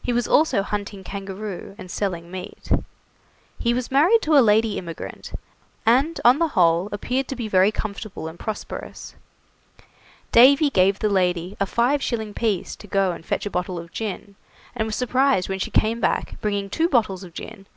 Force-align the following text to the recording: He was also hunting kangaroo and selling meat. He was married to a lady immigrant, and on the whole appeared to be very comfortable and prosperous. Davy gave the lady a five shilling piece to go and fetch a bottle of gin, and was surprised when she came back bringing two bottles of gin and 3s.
He 0.00 0.12
was 0.12 0.28
also 0.28 0.62
hunting 0.62 1.02
kangaroo 1.02 1.74
and 1.78 1.90
selling 1.90 2.30
meat. 2.30 2.70
He 3.58 3.74
was 3.74 3.90
married 3.90 4.22
to 4.22 4.38
a 4.38 4.38
lady 4.38 4.78
immigrant, 4.78 5.32
and 5.84 6.20
on 6.24 6.38
the 6.38 6.46
whole 6.54 6.88
appeared 6.92 7.26
to 7.26 7.34
be 7.34 7.48
very 7.48 7.72
comfortable 7.72 8.28
and 8.28 8.38
prosperous. 8.38 9.16
Davy 10.30 10.70
gave 10.70 11.00
the 11.00 11.08
lady 11.08 11.56
a 11.58 11.66
five 11.66 12.00
shilling 12.00 12.34
piece 12.34 12.76
to 12.76 12.86
go 12.86 13.10
and 13.10 13.26
fetch 13.26 13.46
a 13.46 13.50
bottle 13.50 13.80
of 13.80 13.90
gin, 13.90 14.36
and 14.76 14.86
was 14.86 14.94
surprised 14.94 15.48
when 15.48 15.58
she 15.58 15.72
came 15.72 15.98
back 15.98 16.40
bringing 16.40 16.70
two 16.70 16.88
bottles 16.88 17.24
of 17.24 17.34
gin 17.34 17.48
and 17.52 17.64
3s. 17.66 17.72